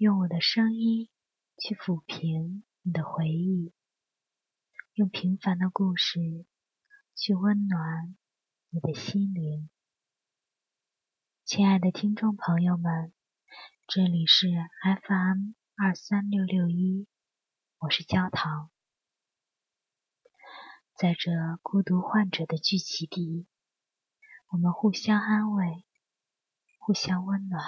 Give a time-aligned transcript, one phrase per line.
[0.00, 1.10] 用我的声音
[1.58, 3.74] 去抚平你的回忆，
[4.94, 6.46] 用平凡的故事
[7.14, 8.16] 去温暖
[8.70, 9.68] 你的心灵。
[11.44, 13.12] 亲爱的听众朋友们，
[13.86, 17.06] 这里是 FM 二三六六一，
[17.80, 18.70] 我是焦糖。
[20.94, 21.30] 在这
[21.60, 23.46] 孤独患者的聚集地，
[24.48, 25.84] 我们互相安慰，
[26.78, 27.62] 互相温暖。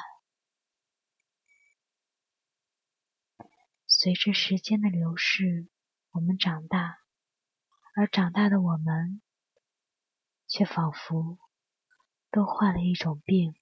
[4.03, 5.69] 随着时间的流逝，
[6.11, 6.99] 我们长大，
[7.95, 9.23] 而长大的我们，
[10.49, 11.39] 却仿佛
[12.33, 13.55] 都患了一种病，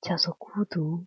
[0.00, 1.06] 叫做孤独。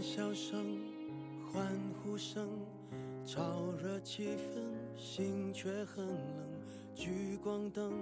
[0.00, 0.93] 笑声、
[1.54, 1.64] 欢
[2.02, 2.48] 呼声，
[3.24, 4.60] 炒热气氛，
[4.96, 6.48] 心却很冷。
[6.96, 7.92] 聚光灯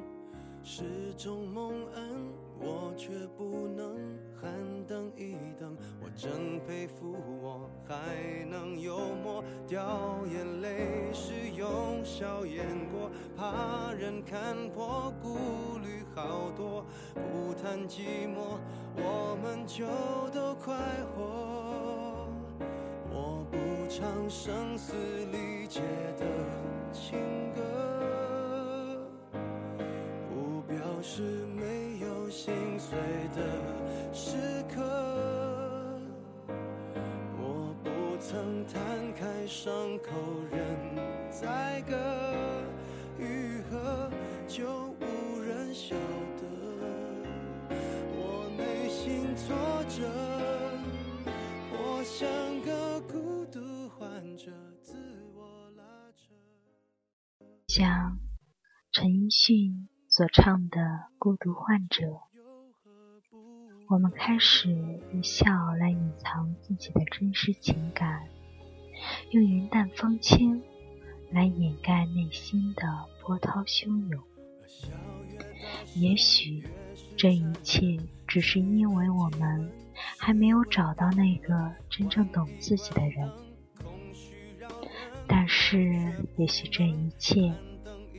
[0.65, 3.95] 是种蒙恩，我却不能
[4.41, 4.51] 喊
[4.87, 5.77] 等一等。
[6.03, 16.87] 我真佩服，我还能幽默，掉眼泪是用笑掩过，怕人看破，顾虑好多。
[17.15, 18.57] 不谈寂寞，
[18.97, 19.85] 我们就
[20.33, 20.75] 都快
[21.15, 21.72] 活。
[23.95, 24.95] 唱声嘶
[25.31, 25.83] 力竭
[26.19, 26.25] 的
[26.95, 27.19] 情
[27.55, 27.61] 歌，
[30.31, 31.21] 不表示
[31.55, 32.99] 没有心碎
[33.37, 33.43] 的
[34.11, 34.81] 时刻。
[37.39, 40.09] 我不曾摊开伤口
[40.51, 40.59] 任
[41.31, 41.95] 宰割，
[43.19, 44.11] 愈合
[44.49, 44.65] 就
[45.01, 45.95] 无人晓
[46.41, 47.77] 得。
[48.17, 49.55] 我内心挫
[49.91, 50.09] 折，
[51.75, 52.27] 我像
[52.63, 52.73] 个
[57.75, 58.19] 像
[58.93, 60.79] 陈奕迅所唱的
[61.17, 62.07] 《孤独患者》，
[63.89, 64.69] 我们开始
[65.15, 65.47] 用笑
[65.81, 68.29] 来隐藏自己的真实情感，
[69.31, 70.63] 用云淡风轻
[71.31, 72.83] 来掩盖内心的
[73.23, 74.23] 波涛汹涌。
[75.97, 76.63] 也许
[77.17, 79.73] 这一切只是因为我们
[80.19, 83.33] 还没有找到那个真正懂自己的人。
[85.27, 87.53] 但是，也许这一切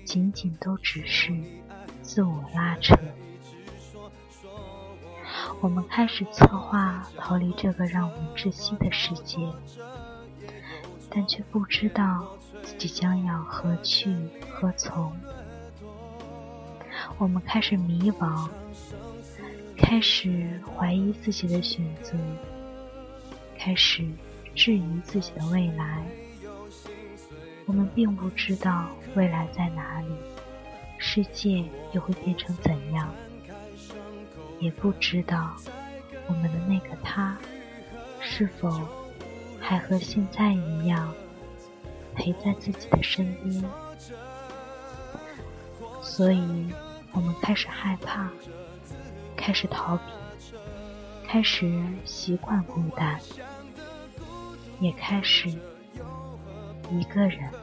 [0.06, 1.34] 仅仅都只是
[2.02, 2.98] 自我拉扯。
[5.62, 9.38] 我们开始策划逃离这个让我们窒息的世界，
[11.10, 12.28] 但却不知道
[12.62, 14.14] 自己将要何去
[14.50, 15.16] 何从。
[17.18, 18.50] 我们开始迷茫，
[19.78, 22.18] 开始怀疑自己的选择，
[23.58, 24.06] 开始
[24.56, 26.04] 质疑自己的未来。
[27.66, 30.14] 我们并不知道未来在哪里，
[30.98, 31.64] 世界
[31.94, 33.14] 又会变成怎样，
[34.60, 35.56] 也不知道
[36.28, 37.38] 我们的那个他
[38.20, 38.70] 是否
[39.60, 41.14] 还和现在一样
[42.14, 43.64] 陪在自己的身边。
[46.02, 46.74] 所以，
[47.14, 48.30] 我们开始害怕，
[49.38, 50.04] 开始逃避，
[51.26, 53.18] 开始习惯孤单，
[54.80, 55.50] 也开始。
[57.00, 57.63] 一个人。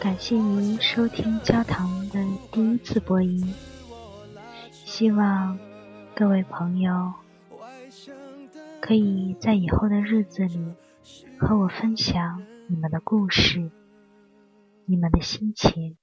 [0.00, 3.52] 感谢您收听焦糖的第一次播音，
[4.70, 5.58] 希望
[6.14, 7.12] 各位朋友
[8.80, 10.72] 可以在以后的日子里
[11.40, 13.72] 和我分享你们的故事、
[14.84, 15.96] 你们的心情，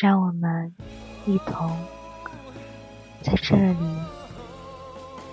[0.00, 0.74] 让我们
[1.26, 1.70] 一同
[3.22, 3.96] 在这里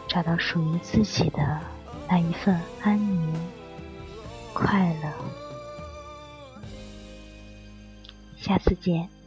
[0.07, 1.59] 找到属于自己的
[2.07, 3.33] 那一份安宁、
[4.53, 5.48] 快乐。
[8.49, 9.18] 下次见。